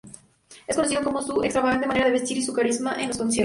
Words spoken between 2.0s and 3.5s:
de vestir y su carisma en los conciertos.